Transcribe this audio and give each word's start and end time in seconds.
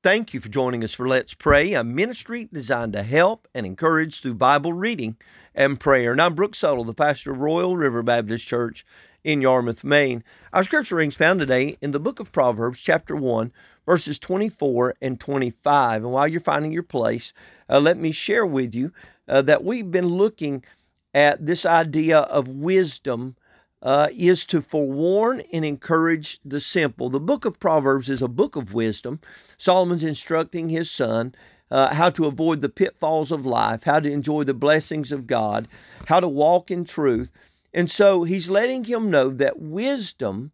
Thank 0.00 0.32
you 0.32 0.38
for 0.38 0.48
joining 0.48 0.84
us 0.84 0.94
for 0.94 1.08
Let's 1.08 1.34
Pray, 1.34 1.74
a 1.74 1.82
ministry 1.82 2.48
designed 2.52 2.92
to 2.92 3.02
help 3.02 3.48
and 3.52 3.66
encourage 3.66 4.20
through 4.20 4.34
Bible 4.34 4.72
reading 4.72 5.16
and 5.56 5.80
prayer. 5.80 6.12
And 6.12 6.22
I'm 6.22 6.36
Brooke 6.36 6.54
Solo, 6.54 6.84
the 6.84 6.94
pastor 6.94 7.32
of 7.32 7.40
Royal 7.40 7.76
River 7.76 8.04
Baptist 8.04 8.46
Church 8.46 8.86
in 9.24 9.42
Yarmouth, 9.42 9.82
Maine. 9.82 10.22
Our 10.52 10.62
scripture 10.62 10.94
readings 10.94 11.16
found 11.16 11.40
today 11.40 11.78
in 11.80 11.90
the 11.90 11.98
book 11.98 12.20
of 12.20 12.30
Proverbs, 12.30 12.78
chapter 12.78 13.16
1, 13.16 13.50
verses 13.86 14.20
24 14.20 14.94
and 15.02 15.18
25. 15.18 16.04
And 16.04 16.12
while 16.12 16.28
you're 16.28 16.40
finding 16.42 16.70
your 16.70 16.84
place, 16.84 17.32
uh, 17.68 17.80
let 17.80 17.98
me 17.98 18.12
share 18.12 18.46
with 18.46 18.76
you 18.76 18.92
uh, 19.26 19.42
that 19.42 19.64
we've 19.64 19.90
been 19.90 20.06
looking 20.06 20.64
at 21.12 21.44
this 21.44 21.66
idea 21.66 22.20
of 22.20 22.50
wisdom 22.50 23.34
uh, 23.82 24.08
is 24.12 24.44
to 24.46 24.60
forewarn 24.60 25.42
and 25.52 25.64
encourage 25.64 26.40
the 26.44 26.60
simple. 26.60 27.10
The 27.10 27.20
book 27.20 27.44
of 27.44 27.60
Proverbs 27.60 28.08
is 28.08 28.22
a 28.22 28.28
book 28.28 28.56
of 28.56 28.74
wisdom. 28.74 29.20
Solomon's 29.56 30.04
instructing 30.04 30.68
his 30.68 30.90
son 30.90 31.34
uh, 31.70 31.94
how 31.94 32.10
to 32.10 32.26
avoid 32.26 32.60
the 32.60 32.68
pitfalls 32.68 33.30
of 33.30 33.46
life, 33.46 33.82
how 33.82 34.00
to 34.00 34.10
enjoy 34.10 34.44
the 34.44 34.54
blessings 34.54 35.12
of 35.12 35.26
God, 35.26 35.68
how 36.06 36.20
to 36.20 36.28
walk 36.28 36.70
in 36.70 36.84
truth. 36.84 37.30
And 37.74 37.90
so 37.90 38.24
he's 38.24 38.50
letting 38.50 38.84
him 38.84 39.10
know 39.10 39.28
that 39.30 39.60
wisdom 39.60 40.50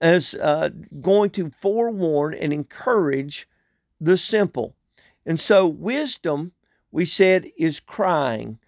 is 0.00 0.34
uh, 0.34 0.70
going 1.00 1.30
to 1.30 1.50
forewarn 1.50 2.34
and 2.34 2.52
encourage 2.52 3.48
the 4.00 4.16
simple. 4.16 4.74
And 5.26 5.38
so 5.38 5.66
wisdom, 5.66 6.52
we 6.90 7.04
said, 7.04 7.50
is 7.56 7.80
crying. 7.80 8.58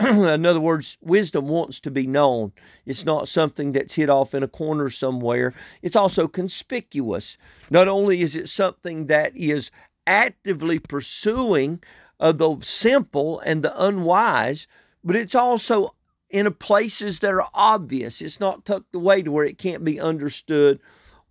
in 0.08 0.46
other 0.46 0.60
words, 0.60 0.96
wisdom 1.02 1.48
wants 1.48 1.80
to 1.80 1.90
be 1.90 2.06
known. 2.06 2.52
It's 2.86 3.04
not 3.04 3.28
something 3.28 3.72
that's 3.72 3.94
hid 3.94 4.08
off 4.08 4.34
in 4.34 4.42
a 4.42 4.48
corner 4.48 4.88
somewhere. 4.88 5.52
It's 5.82 5.96
also 5.96 6.26
conspicuous. 6.26 7.36
Not 7.70 7.86
only 7.86 8.22
is 8.22 8.34
it 8.34 8.48
something 8.48 9.06
that 9.06 9.36
is 9.36 9.70
actively 10.06 10.78
pursuing 10.78 11.82
uh, 12.18 12.32
the 12.32 12.56
simple 12.60 13.40
and 13.40 13.62
the 13.62 13.84
unwise, 13.84 14.66
but 15.04 15.16
it's 15.16 15.34
also 15.34 15.94
in 16.30 16.52
places 16.54 17.18
that 17.18 17.32
are 17.32 17.48
obvious. 17.52 18.22
It's 18.22 18.40
not 18.40 18.64
tucked 18.64 18.94
away 18.94 19.22
to 19.22 19.30
where 19.30 19.44
it 19.44 19.58
can't 19.58 19.84
be 19.84 20.00
understood 20.00 20.80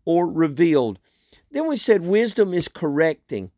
or 0.06 0.28
revealed. 0.28 1.00
Then 1.52 1.68
we 1.68 1.78
said 1.78 2.04
wisdom 2.04 2.54
is 2.54 2.68
correcting. 2.68 3.50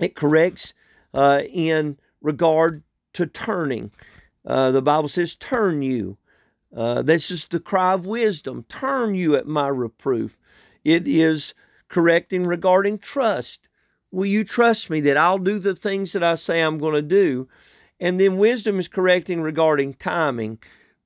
It 0.00 0.16
corrects 0.16 0.74
uh, 1.12 1.42
in 1.48 1.98
regard 2.20 2.82
to 3.12 3.26
turning. 3.26 3.92
Uh, 4.44 4.70
the 4.70 4.82
Bible 4.82 5.08
says, 5.08 5.36
Turn 5.36 5.82
you. 5.82 6.16
Uh, 6.74 7.02
this 7.02 7.30
is 7.30 7.46
the 7.46 7.60
cry 7.60 7.92
of 7.92 8.06
wisdom. 8.06 8.64
Turn 8.68 9.14
you 9.14 9.36
at 9.36 9.46
my 9.46 9.68
reproof. 9.68 10.38
It 10.84 11.06
is 11.06 11.54
correcting 11.88 12.44
regarding 12.44 12.98
trust. 12.98 13.68
Will 14.10 14.26
you 14.26 14.44
trust 14.44 14.90
me 14.90 15.00
that 15.00 15.16
I'll 15.16 15.38
do 15.38 15.58
the 15.58 15.74
things 15.74 16.12
that 16.12 16.22
I 16.22 16.34
say 16.34 16.60
I'm 16.60 16.78
going 16.78 16.94
to 16.94 17.02
do? 17.02 17.48
And 18.00 18.20
then 18.20 18.38
wisdom 18.38 18.78
is 18.78 18.88
correcting 18.88 19.40
regarding 19.40 19.94
timing. 19.94 20.58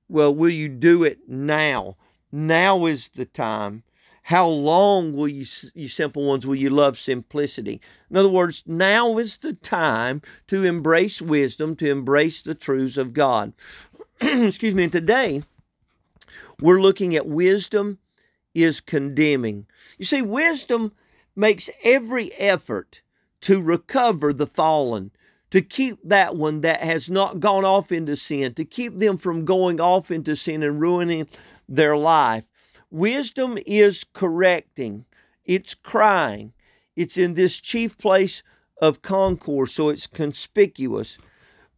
Well, 0.08 0.34
will 0.34 0.50
you 0.50 0.68
do 0.68 1.04
it 1.04 1.28
now? 1.28 1.96
Now 2.32 2.86
is 2.86 3.10
the 3.10 3.26
time. 3.26 3.82
How 4.28 4.46
long 4.46 5.14
will 5.14 5.28
you, 5.28 5.46
you 5.74 5.88
simple 5.88 6.22
ones, 6.22 6.46
will 6.46 6.54
you 6.54 6.68
love 6.68 6.98
simplicity? 6.98 7.80
In 8.10 8.16
other 8.18 8.28
words, 8.28 8.62
now 8.66 9.16
is 9.16 9.38
the 9.38 9.54
time 9.54 10.20
to 10.48 10.64
embrace 10.64 11.22
wisdom, 11.22 11.74
to 11.76 11.90
embrace 11.90 12.42
the 12.42 12.54
truths 12.54 12.98
of 12.98 13.14
God. 13.14 13.54
Excuse 14.20 14.74
me. 14.74 14.82
And 14.82 14.92
today, 14.92 15.40
we're 16.60 16.82
looking 16.82 17.16
at 17.16 17.26
wisdom 17.26 17.96
is 18.54 18.82
condemning. 18.82 19.64
You 19.96 20.04
see, 20.04 20.20
wisdom 20.20 20.92
makes 21.34 21.70
every 21.82 22.30
effort 22.34 23.00
to 23.40 23.62
recover 23.62 24.34
the 24.34 24.46
fallen, 24.46 25.10
to 25.52 25.62
keep 25.62 26.00
that 26.04 26.36
one 26.36 26.60
that 26.60 26.82
has 26.82 27.08
not 27.08 27.40
gone 27.40 27.64
off 27.64 27.90
into 27.90 28.14
sin, 28.14 28.52
to 28.56 28.66
keep 28.66 28.98
them 28.98 29.16
from 29.16 29.46
going 29.46 29.80
off 29.80 30.10
into 30.10 30.36
sin 30.36 30.62
and 30.62 30.82
ruining 30.82 31.26
their 31.66 31.96
life. 31.96 32.44
Wisdom 32.90 33.58
is 33.66 34.04
correcting, 34.14 35.04
it's 35.44 35.74
crying, 35.74 36.52
it's 36.96 37.18
in 37.18 37.34
this 37.34 37.58
chief 37.58 37.98
place 37.98 38.42
of 38.80 39.02
concourse, 39.02 39.72
so 39.72 39.90
it's 39.90 40.06
conspicuous. 40.06 41.18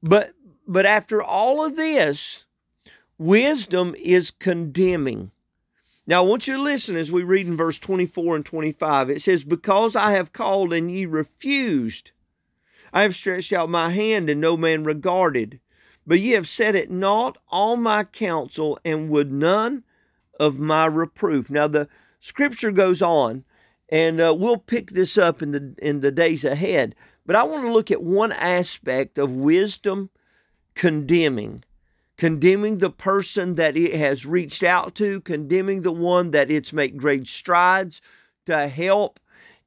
But 0.02 0.34
but 0.68 0.86
after 0.86 1.20
all 1.20 1.64
of 1.64 1.74
this, 1.74 2.46
wisdom 3.18 3.96
is 3.98 4.30
condemning. 4.30 5.32
Now, 6.06 6.22
I 6.22 6.26
want 6.26 6.46
you 6.46 6.56
to 6.56 6.62
listen 6.62 6.96
as 6.96 7.10
we 7.10 7.24
read 7.24 7.46
in 7.46 7.56
verse 7.56 7.78
24 7.78 8.36
and 8.36 8.46
25. 8.46 9.10
It 9.10 9.20
says, 9.20 9.42
Because 9.42 9.96
I 9.96 10.12
have 10.12 10.32
called 10.32 10.72
and 10.72 10.90
ye 10.90 11.06
refused, 11.06 12.12
I 12.92 13.02
have 13.02 13.16
stretched 13.16 13.52
out 13.52 13.68
my 13.68 13.90
hand 13.90 14.30
and 14.30 14.40
no 14.40 14.56
man 14.56 14.84
regarded. 14.84 15.60
But 16.06 16.20
ye 16.20 16.30
have 16.30 16.48
set 16.48 16.76
it 16.76 16.90
not 16.90 17.38
all 17.48 17.76
my 17.76 18.04
counsel 18.04 18.78
and 18.84 19.10
would 19.10 19.32
none 19.32 19.82
of 20.40 20.58
my 20.58 20.86
reproof. 20.86 21.50
Now 21.50 21.68
the 21.68 21.86
scripture 22.18 22.72
goes 22.72 23.02
on, 23.02 23.44
and 23.90 24.20
uh, 24.20 24.34
we'll 24.36 24.56
pick 24.56 24.90
this 24.90 25.18
up 25.18 25.42
in 25.42 25.52
the 25.52 25.74
in 25.80 26.00
the 26.00 26.10
days 26.10 26.44
ahead. 26.44 26.96
But 27.26 27.36
I 27.36 27.44
want 27.44 27.64
to 27.66 27.72
look 27.72 27.90
at 27.90 28.02
one 28.02 28.32
aspect 28.32 29.18
of 29.18 29.32
wisdom 29.32 30.10
condemning, 30.74 31.62
condemning 32.16 32.78
the 32.78 32.90
person 32.90 33.56
that 33.56 33.76
it 33.76 33.94
has 33.94 34.24
reached 34.24 34.62
out 34.62 34.94
to, 34.96 35.20
condemning 35.20 35.82
the 35.82 35.92
one 35.92 36.30
that 36.30 36.50
it's 36.50 36.72
made 36.72 36.96
great 36.96 37.26
strides 37.26 38.00
to 38.46 38.66
help. 38.66 39.20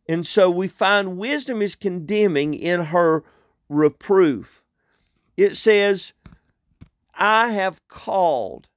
And 0.09 0.25
so 0.25 0.49
we 0.49 0.67
find 0.67 1.17
wisdom 1.17 1.61
is 1.61 1.75
condemning 1.75 2.55
in 2.55 2.81
her 2.81 3.23
reproof. 3.69 4.63
It 5.37 5.55
says, 5.55 6.13
I 7.13 7.51
have 7.51 7.87
called 7.87 8.67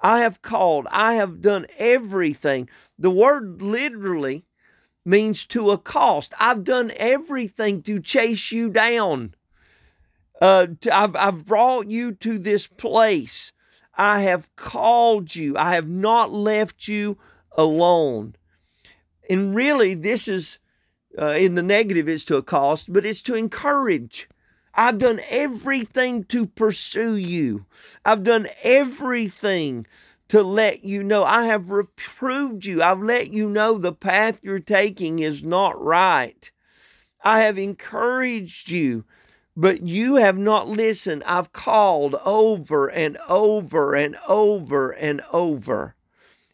I 0.00 0.20
have 0.20 0.42
called, 0.42 0.86
I 0.90 1.14
have 1.14 1.40
done 1.40 1.66
everything. 1.78 2.68
The 2.98 3.10
word 3.10 3.62
literally 3.62 4.44
means 5.04 5.46
to 5.46 5.70
accost. 5.70 6.34
I've 6.38 6.64
done 6.64 6.92
everything 6.96 7.82
to 7.82 8.00
chase 8.00 8.52
you 8.52 8.68
down. 8.70 9.34
Uh, 10.40 10.66
I've, 10.92 11.16
I've 11.16 11.46
brought 11.46 11.88
you 11.88 12.12
to 12.12 12.38
this 12.38 12.66
place. 12.66 13.52
I 13.96 14.20
have 14.20 14.54
called 14.56 15.34
you. 15.34 15.56
I 15.56 15.74
have 15.74 15.88
not 15.88 16.32
left 16.32 16.88
you 16.88 17.16
alone. 17.52 18.34
And 19.30 19.54
really, 19.54 19.94
this 19.94 20.28
is 20.28 20.58
uh, 21.18 21.30
in 21.30 21.54
the 21.54 21.62
negative, 21.62 22.08
is 22.08 22.26
to 22.26 22.36
accost, 22.36 22.92
but 22.92 23.06
it's 23.06 23.22
to 23.22 23.34
encourage. 23.34 24.28
I've 24.76 24.98
done 24.98 25.20
everything 25.30 26.24
to 26.24 26.46
pursue 26.46 27.16
you. 27.16 27.64
I've 28.04 28.24
done 28.24 28.48
everything 28.62 29.86
to 30.28 30.42
let 30.42 30.84
you 30.84 31.02
know. 31.02 31.24
I 31.24 31.44
have 31.44 31.70
reproved 31.70 32.66
you. 32.66 32.82
I've 32.82 33.00
let 33.02 33.32
you 33.32 33.48
know 33.48 33.78
the 33.78 33.92
path 33.92 34.40
you're 34.42 34.58
taking 34.58 35.20
is 35.20 35.42
not 35.42 35.82
right. 35.82 36.50
I 37.24 37.40
have 37.40 37.56
encouraged 37.56 38.70
you, 38.70 39.04
but 39.56 39.82
you 39.82 40.16
have 40.16 40.36
not 40.36 40.68
listened. 40.68 41.24
I've 41.24 41.52
called 41.52 42.14
over 42.24 42.88
and 42.90 43.16
over 43.28 43.94
and 43.94 44.16
over 44.28 44.90
and 44.90 45.22
over. 45.32 45.94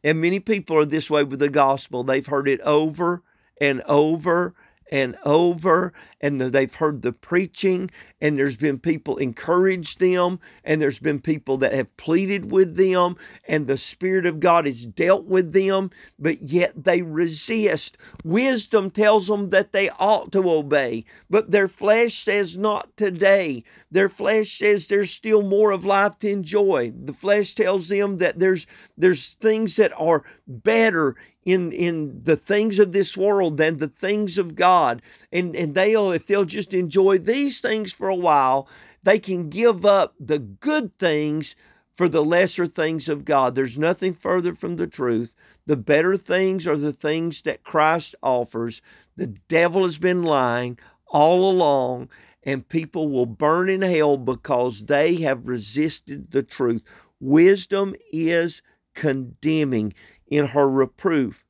And 0.04 0.20
many 0.20 0.38
people 0.38 0.76
are 0.78 0.84
this 0.84 1.10
way 1.10 1.24
with 1.24 1.40
the 1.40 1.48
gospel. 1.48 2.04
They've 2.04 2.24
heard 2.24 2.48
it 2.48 2.60
over 2.60 3.22
and 3.60 3.82
over 3.82 4.54
and 4.92 5.16
over 5.24 5.90
and 6.20 6.38
they've 6.38 6.74
heard 6.74 7.00
the 7.00 7.14
preaching 7.14 7.90
and 8.20 8.36
there's 8.36 8.58
been 8.58 8.78
people 8.78 9.16
encourage 9.16 9.96
them 9.96 10.38
and 10.64 10.82
there's 10.82 10.98
been 10.98 11.18
people 11.18 11.56
that 11.56 11.72
have 11.72 11.96
pleaded 11.96 12.52
with 12.52 12.76
them 12.76 13.16
and 13.48 13.66
the 13.66 13.78
spirit 13.78 14.26
of 14.26 14.38
God 14.38 14.66
has 14.66 14.84
dealt 14.84 15.24
with 15.24 15.54
them 15.54 15.90
but 16.18 16.42
yet 16.42 16.72
they 16.76 17.00
resist. 17.00 17.96
Wisdom 18.22 18.90
tells 18.90 19.28
them 19.28 19.48
that 19.48 19.72
they 19.72 19.88
ought 19.98 20.30
to 20.32 20.50
obey 20.50 21.06
but 21.30 21.50
their 21.50 21.68
flesh 21.68 22.12
says 22.12 22.58
not 22.58 22.94
today. 22.98 23.64
Their 23.90 24.10
flesh 24.10 24.58
says 24.58 24.88
there's 24.88 25.10
still 25.10 25.40
more 25.42 25.70
of 25.70 25.86
life 25.86 26.18
to 26.18 26.30
enjoy. 26.30 26.92
The 27.04 27.14
flesh 27.14 27.54
tells 27.54 27.88
them 27.88 28.18
that 28.18 28.38
there's 28.38 28.66
there's 28.98 29.34
things 29.34 29.76
that 29.76 29.92
are 29.96 30.22
better 30.46 31.16
in 31.44 31.72
in 31.72 32.22
the 32.22 32.36
things 32.36 32.78
of 32.78 32.92
this 32.92 33.16
world 33.16 33.56
than 33.56 33.78
the 33.78 33.88
things 33.88 34.38
of 34.38 34.54
God. 34.54 35.02
And 35.32 35.56
and 35.56 35.74
they'll 35.74 36.12
if 36.12 36.26
they'll 36.26 36.44
just 36.44 36.74
enjoy 36.74 37.18
these 37.18 37.60
things 37.60 37.92
for 37.92 38.08
a 38.08 38.14
while, 38.14 38.68
they 39.02 39.18
can 39.18 39.48
give 39.48 39.84
up 39.84 40.14
the 40.20 40.38
good 40.38 40.96
things 40.98 41.54
for 41.92 42.08
the 42.08 42.24
lesser 42.24 42.66
things 42.66 43.08
of 43.08 43.24
God. 43.24 43.54
There's 43.54 43.78
nothing 43.78 44.14
further 44.14 44.54
from 44.54 44.76
the 44.76 44.86
truth. 44.86 45.34
The 45.66 45.76
better 45.76 46.16
things 46.16 46.66
are 46.66 46.76
the 46.76 46.92
things 46.92 47.42
that 47.42 47.64
Christ 47.64 48.14
offers. 48.22 48.80
The 49.16 49.26
devil 49.26 49.82
has 49.82 49.98
been 49.98 50.22
lying 50.22 50.78
all 51.06 51.50
along, 51.50 52.08
and 52.44 52.68
people 52.68 53.08
will 53.08 53.26
burn 53.26 53.68
in 53.68 53.82
hell 53.82 54.16
because 54.16 54.86
they 54.86 55.16
have 55.16 55.46
resisted 55.46 56.30
the 56.30 56.42
truth. 56.42 56.82
Wisdom 57.20 57.94
is 58.12 58.62
condemning 58.94 59.92
in 60.32 60.46
her 60.46 60.68
reproof. 60.68 61.44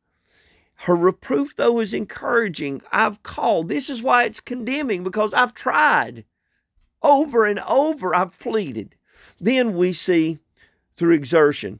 Her 0.74 0.96
reproof, 0.96 1.54
though, 1.54 1.78
is 1.78 1.94
encouraging. 1.94 2.82
I've 2.90 3.22
called. 3.22 3.68
This 3.68 3.88
is 3.88 4.02
why 4.02 4.24
it's 4.24 4.40
condemning 4.40 5.04
because 5.04 5.32
I've 5.32 5.54
tried. 5.54 6.24
Over 7.02 7.46
and 7.46 7.60
over, 7.60 8.14
I've 8.14 8.36
pleaded. 8.40 8.96
Then 9.40 9.76
we 9.76 9.92
see 9.92 10.40
through 10.94 11.14
exertion. 11.14 11.78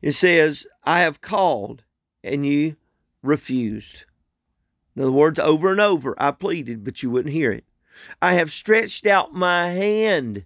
It 0.00 0.12
says, 0.12 0.66
I 0.84 1.00
have 1.00 1.20
called 1.20 1.82
and 2.22 2.46
you 2.46 2.76
refused. 3.22 4.04
In 4.94 5.02
other 5.02 5.12
words, 5.12 5.38
over 5.38 5.72
and 5.72 5.80
over, 5.80 6.14
I 6.22 6.30
pleaded, 6.30 6.84
but 6.84 7.02
you 7.02 7.10
wouldn't 7.10 7.34
hear 7.34 7.50
it. 7.50 7.64
I 8.22 8.34
have 8.34 8.52
stretched 8.52 9.06
out 9.06 9.34
my 9.34 9.70
hand. 9.70 10.44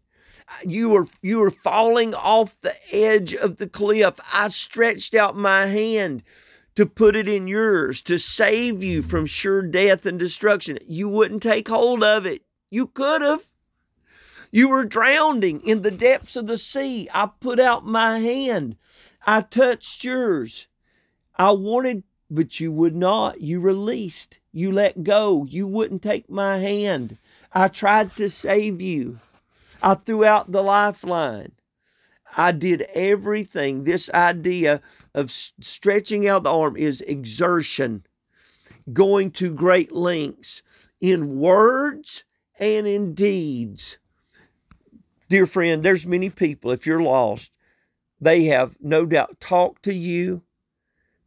You 0.65 0.91
were 0.91 1.06
you 1.23 1.39
were 1.39 1.51
falling 1.51 2.15
off 2.15 2.61
the 2.61 2.75
edge 2.93 3.35
of 3.35 3.56
the 3.56 3.67
cliff. 3.67 4.21
I 4.33 4.49
stretched 4.49 5.15
out 5.15 5.37
my 5.37 5.67
hand 5.67 6.23
to 6.75 6.87
put 6.87 7.17
it 7.17 7.29
in 7.29 7.47
yours 7.47 8.03
to 8.03 8.19
save 8.19 8.83
you 8.83 9.03
from 9.03 9.27
sure 9.27 9.62
death 9.62 10.06
and 10.06 10.19
destruction. 10.19 10.79
You 10.87 11.09
wouldn't 11.09 11.43
take 11.43 11.69
hold 11.69 12.03
of 12.03 12.27
it. 12.27 12.43
You 12.71 12.87
could 12.89 13.23
have. 13.23 13.45
You 14.51 14.69
were 14.69 14.85
drowning 14.85 15.61
in 15.62 15.83
the 15.83 15.91
depths 15.91 16.37
of 16.37 16.47
the 16.47 16.59
sea. 16.59 17.09
I 17.12 17.29
put 17.41 17.59
out 17.59 17.85
my 17.85 18.19
hand. 18.21 18.77
I 19.27 19.41
touched 19.41 20.05
yours. 20.05 20.69
I 21.37 21.51
wanted, 21.53 22.05
but 22.31 22.61
you 22.61 22.71
would 22.71 22.95
not. 22.95 23.41
You 23.41 23.61
released. 23.61 24.39
You 24.53 24.71
let 24.71 25.03
go. 25.03 25.45
You 25.49 25.67
wouldn't 25.67 26.03
take 26.03 26.31
my 26.31 26.59
hand. 26.59 27.19
I 27.53 27.69
tried 27.69 28.15
to 28.17 28.29
save 28.29 28.81
you. 28.81 29.19
I 29.82 29.94
threw 29.94 30.25
out 30.25 30.53
the 30.53 30.62
lifeline. 30.62 31.53
I 32.37 32.53
did 32.53 32.82
everything. 32.94 33.85
This 33.85 34.11
idea 34.11 34.81
of 35.15 35.31
stretching 35.31 36.26
out 36.26 36.43
the 36.43 36.50
arm 36.53 36.76
is 36.76 37.00
exertion, 37.03 38.05
going 38.93 39.31
to 39.32 39.53
great 39.53 39.93
lengths 39.93 40.62
in 41.00 41.38
words 41.38 42.25
and 42.59 42.87
in 42.87 43.15
deeds. 43.15 43.99
Dear 45.29 45.47
friend, 45.47 45.82
there's 45.82 46.06
many 46.06 46.31
people, 46.31 46.70
if 46.70 46.87
you're 46.87 47.03
lost, 47.03 47.53
they 48.20 48.44
have 48.44 48.77
no 48.81 49.06
doubt 49.06 49.41
talked 49.41 49.85
to 49.85 49.94
you, 49.94 50.43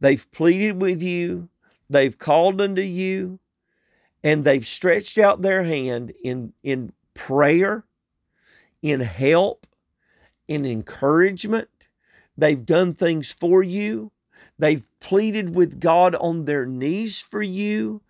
they've 0.00 0.30
pleaded 0.32 0.80
with 0.80 1.02
you, 1.02 1.48
they've 1.90 2.18
called 2.18 2.60
unto 2.60 2.82
you, 2.82 3.38
and 4.22 4.44
they've 4.44 4.66
stretched 4.66 5.18
out 5.18 5.42
their 5.42 5.62
hand 5.62 6.12
in, 6.22 6.52
in 6.62 6.92
prayer, 7.14 7.84
in 8.82 9.00
help, 9.00 9.66
in 10.46 10.64
encouragement. 10.64 11.68
They've 12.36 12.64
done 12.64 12.94
things 12.94 13.32
for 13.32 13.62
you. 13.62 14.12
They've 14.58 14.86
pleaded 15.00 15.54
with 15.54 15.80
God 15.80 16.14
on 16.16 16.44
their 16.44 16.66
knees 16.66 17.20
for 17.20 17.42
you. 17.42 18.02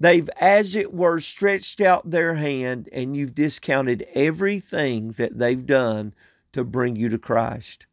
They've, 0.00 0.28
as 0.40 0.74
it 0.74 0.92
were, 0.92 1.20
stretched 1.20 1.80
out 1.80 2.10
their 2.10 2.34
hand, 2.34 2.88
and 2.92 3.16
you've 3.16 3.34
discounted 3.34 4.06
everything 4.14 5.12
that 5.12 5.38
they've 5.38 5.64
done 5.64 6.14
to 6.52 6.64
bring 6.64 6.96
you 6.96 7.08
to 7.08 7.18
Christ, 7.18 7.86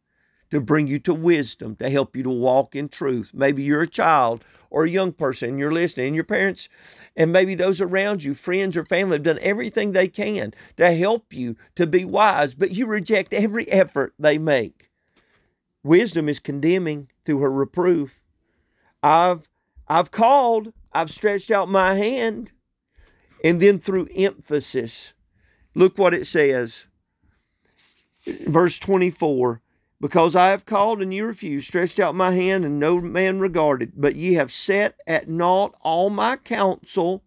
to 0.52 0.60
bring 0.60 0.86
you 0.86 0.98
to 0.98 1.14
wisdom, 1.14 1.74
to 1.74 1.88
help 1.88 2.14
you 2.14 2.22
to 2.22 2.28
walk 2.28 2.76
in 2.76 2.86
truth. 2.86 3.32
Maybe 3.32 3.62
you're 3.62 3.80
a 3.80 3.86
child 3.86 4.44
or 4.68 4.84
a 4.84 4.90
young 4.90 5.10
person 5.10 5.48
and 5.48 5.58
you're 5.58 5.72
listening, 5.72 6.08
and 6.08 6.14
your 6.14 6.24
parents 6.24 6.68
and 7.16 7.32
maybe 7.32 7.54
those 7.54 7.80
around 7.80 8.22
you, 8.22 8.34
friends 8.34 8.76
or 8.76 8.84
family, 8.84 9.14
have 9.14 9.22
done 9.22 9.38
everything 9.40 9.92
they 9.92 10.08
can 10.08 10.52
to 10.76 10.92
help 10.92 11.32
you 11.32 11.56
to 11.76 11.86
be 11.86 12.04
wise, 12.04 12.54
but 12.54 12.72
you 12.72 12.86
reject 12.86 13.32
every 13.32 13.66
effort 13.72 14.12
they 14.18 14.36
make. 14.36 14.90
Wisdom 15.84 16.28
is 16.28 16.38
condemning 16.38 17.08
through 17.24 17.38
her 17.38 17.50
reproof. 17.50 18.22
I've 19.02 19.48
I've 19.88 20.10
called, 20.10 20.74
I've 20.92 21.10
stretched 21.10 21.50
out 21.50 21.70
my 21.70 21.94
hand. 21.94 22.52
And 23.42 23.58
then 23.58 23.78
through 23.78 24.08
emphasis, 24.14 25.14
look 25.74 25.96
what 25.96 26.12
it 26.12 26.26
says. 26.26 26.84
Verse 28.46 28.78
24 28.78 29.61
Because 30.02 30.34
I 30.34 30.48
have 30.48 30.66
called 30.66 31.00
and 31.00 31.14
you 31.14 31.24
refused, 31.24 31.68
stretched 31.68 32.00
out 32.00 32.16
my 32.16 32.32
hand 32.32 32.64
and 32.64 32.80
no 32.80 33.00
man 33.00 33.38
regarded, 33.38 33.92
but 33.96 34.16
ye 34.16 34.34
have 34.34 34.50
set 34.50 34.96
at 35.06 35.28
naught 35.28 35.76
all 35.80 36.10
my 36.10 36.36
counsel 36.36 37.22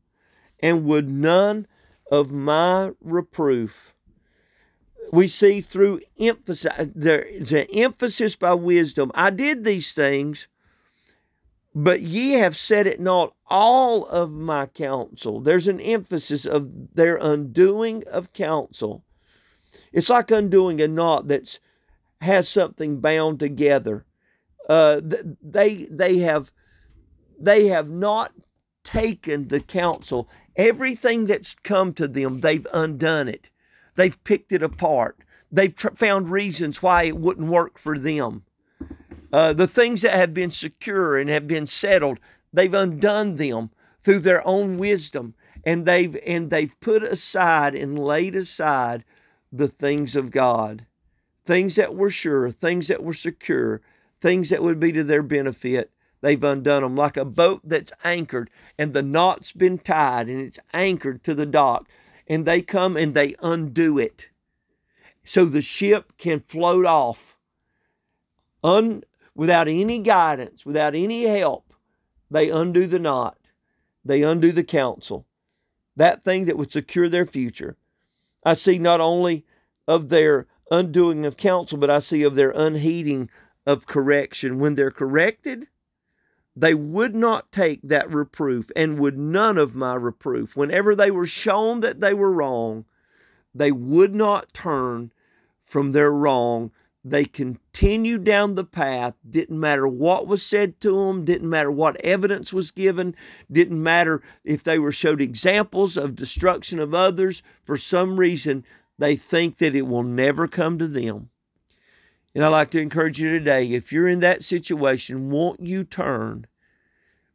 and 0.59 0.83
would 0.83 1.07
none 1.07 1.67
of 2.11 2.33
my 2.33 2.91
reproof. 2.99 3.95
We 5.09 5.29
see 5.29 5.61
through 5.61 6.01
emphasis, 6.19 6.71
uh, 6.77 6.87
there 6.93 7.21
is 7.21 7.53
an 7.53 7.67
emphasis 7.73 8.35
by 8.35 8.55
wisdom. 8.55 9.09
I 9.15 9.29
did 9.29 9.63
these 9.63 9.93
things 9.93 10.49
but 11.77 12.01
ye 12.01 12.31
have 12.31 12.57
set 12.57 12.87
at 12.87 12.99
not 13.01 13.33
all 13.47 14.05
of 14.07 14.31
my 14.31 14.65
counsel. 14.65 15.41
There's 15.41 15.67
an 15.67 15.81
emphasis 15.81 16.45
of 16.45 16.93
their 16.95 17.17
undoing 17.17 18.03
of 18.07 18.33
counsel. 18.33 19.03
It's 19.91 20.09
like 20.09 20.31
undoing 20.31 20.81
a 20.81 20.87
knot 20.87 21.27
that's 21.27 21.59
has 22.21 22.47
something 22.47 22.99
bound 22.99 23.39
together. 23.39 24.05
Uh, 24.69 25.01
they 25.41 25.87
they 25.91 26.17
have 26.19 26.51
they 27.39 27.67
have 27.67 27.89
not 27.89 28.31
taken 28.83 29.47
the 29.47 29.59
counsel. 29.59 30.29
Everything 30.55 31.25
that's 31.25 31.55
come 31.63 31.93
to 31.93 32.07
them, 32.07 32.39
they've 32.39 32.67
undone 32.73 33.27
it. 33.27 33.49
They've 33.95 34.23
picked 34.23 34.51
it 34.51 34.63
apart. 34.63 35.17
They've 35.51 35.75
tr- 35.75 35.89
found 35.89 36.31
reasons 36.31 36.81
why 36.81 37.03
it 37.03 37.17
wouldn't 37.17 37.49
work 37.49 37.77
for 37.77 37.97
them. 37.97 38.43
Uh, 39.31 39.53
the 39.53 39.67
things 39.67 40.01
that 40.01 40.13
have 40.13 40.33
been 40.33 40.51
secure 40.51 41.17
and 41.17 41.29
have 41.29 41.47
been 41.47 41.65
settled, 41.65 42.19
they've 42.53 42.73
undone 42.73 43.35
them 43.35 43.69
through 44.01 44.19
their 44.19 44.45
own 44.47 44.77
wisdom, 44.77 45.33
and 45.65 45.85
they've 45.85 46.15
and 46.25 46.49
they've 46.49 46.79
put 46.79 47.03
aside 47.03 47.75
and 47.75 47.97
laid 47.99 48.35
aside 48.35 49.03
the 49.51 49.67
things 49.67 50.15
of 50.15 50.31
God, 50.31 50.85
things 51.45 51.75
that 51.75 51.95
were 51.95 52.09
sure, 52.09 52.51
things 52.51 52.87
that 52.87 53.03
were 53.03 53.13
secure, 53.13 53.81
things 54.21 54.49
that 54.49 54.63
would 54.63 54.79
be 54.79 54.91
to 54.91 55.03
their 55.03 55.23
benefit. 55.23 55.91
They've 56.21 56.43
undone 56.43 56.83
them 56.83 56.95
like 56.95 57.17
a 57.17 57.25
boat 57.25 57.61
that's 57.63 57.91
anchored 58.03 58.49
and 58.79 58.93
the 58.93 59.03
knot's 59.03 59.51
been 59.51 59.77
tied 59.77 60.27
and 60.27 60.41
it's 60.41 60.59
anchored 60.73 61.23
to 61.25 61.35
the 61.35 61.45
dock, 61.45 61.87
and 62.27 62.45
they 62.45 62.61
come 62.61 62.97
and 62.97 63.13
they 63.13 63.35
undo 63.41 63.99
it 63.99 64.29
so 65.25 65.43
the 65.43 65.61
ship 65.61 66.13
can 66.17 66.39
float 66.39 66.85
off 66.85 67.37
un, 68.63 69.03
without 69.35 69.67
any 69.67 69.99
guidance, 69.99 70.65
without 70.65 70.95
any 70.95 71.23
help, 71.23 71.73
they 72.29 72.49
undo 72.49 72.87
the 72.87 72.99
knot. 72.99 73.37
They 74.05 74.21
undo 74.21 74.51
the 74.51 74.63
counsel, 74.63 75.25
that 75.95 76.23
thing 76.23 76.45
that 76.45 76.57
would 76.57 76.71
secure 76.71 77.09
their 77.09 77.25
future. 77.25 77.75
I 78.43 78.53
see 78.53 78.77
not 78.77 79.01
only 79.01 79.45
of 79.87 80.09
their 80.09 80.45
undoing 80.71 81.25
of 81.25 81.37
counsel, 81.37 81.77
but 81.77 81.89
I 81.89 81.99
see 81.99 82.23
of 82.23 82.35
their 82.35 82.51
unheeding 82.51 83.29
of 83.65 83.87
correction. 83.87 84.59
When 84.59 84.75
they're 84.75 84.91
corrected, 84.91 85.67
they 86.55 86.73
would 86.73 87.15
not 87.15 87.51
take 87.51 87.81
that 87.83 88.11
reproof 88.11 88.71
and 88.75 88.99
would 88.99 89.17
none 89.17 89.57
of 89.57 89.75
my 89.75 89.95
reproof. 89.95 90.55
Whenever 90.55 90.95
they 90.95 91.11
were 91.11 91.27
shown 91.27 91.81
that 91.81 92.01
they 92.01 92.13
were 92.13 92.31
wrong, 92.31 92.85
they 93.53 93.71
would 93.71 94.15
not 94.15 94.53
turn 94.53 95.11
from 95.61 95.91
their 95.91 96.11
wrong 96.11 96.71
they 97.07 97.23
continued 97.23 98.23
down 98.23 98.55
the 98.55 98.63
path. 98.63 99.13
Didn't 99.29 99.59
matter 99.59 99.87
what 99.87 100.25
was 100.25 100.41
said 100.41 100.81
to 100.81 101.05
them, 101.05 101.23
didn't 101.23 101.47
matter 101.47 101.69
what 101.69 102.01
evidence 102.01 102.51
was 102.51 102.71
given, 102.71 103.15
didn't 103.51 103.81
matter 103.81 104.23
if 104.43 104.63
they 104.63 104.79
were 104.79 104.91
showed 104.91 105.21
examples 105.21 105.97
of 105.97 106.15
destruction 106.15 106.79
of 106.79 106.95
others. 106.95 107.43
For 107.63 107.77
some 107.77 108.19
reason, 108.19 108.65
they 108.97 109.15
think 109.15 109.57
that 109.57 109.75
it 109.75 109.83
will 109.83 110.03
never 110.03 110.47
come 110.47 110.77
to 110.79 110.87
them. 110.87 111.29
And 112.33 112.43
I'd 112.43 112.49
like 112.49 112.71
to 112.71 112.81
encourage 112.81 113.19
you 113.19 113.29
today 113.29 113.71
if 113.71 113.93
you're 113.93 114.07
in 114.07 114.19
that 114.19 114.43
situation, 114.43 115.31
won't 115.31 115.61
you 115.61 115.83
turn 115.83 116.45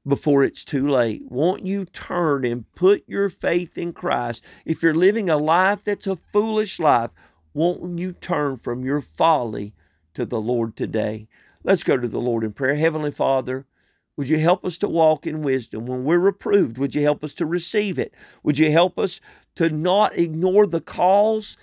before 0.07 0.45
it's 0.45 0.65
too 0.65 0.89
late? 0.89 1.23
Won't 1.31 1.67
you 1.67 1.85
turn 1.87 2.45
and 2.45 2.71
put 2.75 3.05
your 3.07 3.31
faith 3.31 3.79
in 3.79 3.93
Christ? 3.93 4.45
If 4.65 4.83
you're 4.83 4.95
living 4.95 5.31
a 5.31 5.37
life 5.37 5.85
that's 5.85 6.07
a 6.07 6.17
foolish 6.17 6.79
life, 6.81 7.11
won't 7.55 7.99
you 7.99 8.13
turn 8.13 8.59
from 8.59 8.85
your 8.85 9.01
folly 9.01 9.75
to 10.15 10.27
the 10.27 10.41
Lord 10.41 10.77
today? 10.77 11.29
Let's 11.63 11.83
go 11.83 11.97
to 11.97 12.09
the 12.09 12.21
Lord 12.21 12.45
in 12.45 12.53
prayer. 12.53 12.77
Heavenly 12.77 13.11
Father, 13.11 13.67
would 14.17 14.29
you 14.29 14.39
help 14.39 14.65
us 14.65 14.77
to 14.79 14.89
walk 14.89 15.27
in 15.27 15.43
wisdom? 15.43 15.87
When 15.87 16.05
we're 16.05 16.19
reproved, 16.19 16.79
would 16.79 16.95
you 16.95 17.03
help 17.03 17.25
us 17.25 17.35
to 17.35 17.47
receive 17.47 17.99
it? 17.99 18.15
Would 18.43 18.59
you 18.59 18.71
help 18.71 18.99
us 18.99 19.21
to 19.55 19.71
not 19.71 20.19
ignore 20.19 20.67
the 20.67 20.81
calls 20.81 21.57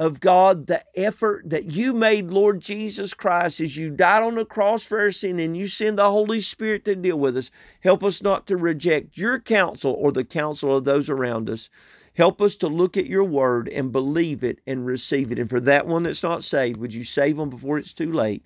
of 0.00 0.20
God, 0.20 0.66
the 0.66 0.84
effort 0.96 1.48
that 1.50 1.72
you 1.72 1.92
made, 1.92 2.30
Lord 2.30 2.60
Jesus 2.60 3.14
Christ, 3.14 3.60
as 3.60 3.76
you 3.76 3.90
died 3.90 4.22
on 4.22 4.34
the 4.34 4.44
cross 4.44 4.84
for 4.84 4.98
our 4.98 5.12
sin 5.12 5.38
and 5.38 5.56
you 5.56 5.68
send 5.68 5.98
the 5.98 6.10
Holy 6.10 6.40
Spirit 6.40 6.84
to 6.84 6.96
deal 6.96 7.18
with 7.18 7.36
us? 7.36 7.50
Help 7.80 8.02
us 8.02 8.22
not 8.22 8.46
to 8.48 8.56
reject 8.56 9.16
your 9.16 9.38
counsel 9.38 9.92
or 9.92 10.10
the 10.10 10.24
counsel 10.24 10.76
of 10.76 10.84
those 10.84 11.08
around 11.08 11.48
us. 11.48 11.70
Help 12.14 12.40
us 12.42 12.56
to 12.56 12.68
look 12.68 12.96
at 12.96 13.06
your 13.06 13.24
word 13.24 13.68
and 13.68 13.92
believe 13.92 14.44
it 14.44 14.60
and 14.66 14.84
receive 14.84 15.32
it. 15.32 15.38
And 15.38 15.48
for 15.48 15.60
that 15.60 15.86
one 15.86 16.02
that's 16.02 16.22
not 16.22 16.44
saved, 16.44 16.76
would 16.78 16.94
you 16.94 17.04
save 17.04 17.36
them 17.36 17.50
before 17.50 17.78
it's 17.78 17.92
too 17.92 18.12
late? 18.12 18.44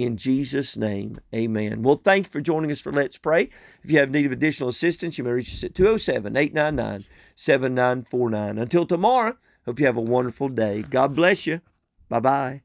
In 0.00 0.16
Jesus' 0.16 0.78
name, 0.78 1.20
amen. 1.34 1.82
Well, 1.82 1.96
thank 1.96 2.24
you 2.24 2.30
for 2.30 2.40
joining 2.40 2.70
us 2.70 2.80
for 2.80 2.90
Let's 2.90 3.18
Pray. 3.18 3.50
If 3.82 3.90
you 3.90 3.98
have 3.98 4.10
need 4.10 4.24
of 4.24 4.32
additional 4.32 4.70
assistance, 4.70 5.18
you 5.18 5.24
may 5.24 5.32
reach 5.32 5.52
us 5.52 5.62
at 5.62 5.74
207 5.74 6.38
899 6.38 7.04
7949. 7.36 8.56
Until 8.56 8.86
tomorrow, 8.86 9.36
hope 9.66 9.78
you 9.78 9.84
have 9.84 9.98
a 9.98 10.00
wonderful 10.00 10.48
day. 10.48 10.80
God 10.88 11.14
bless 11.14 11.46
you. 11.46 11.60
Bye 12.08 12.20
bye. 12.20 12.62